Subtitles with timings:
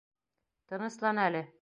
[0.73, 1.47] —Тыныслан әле.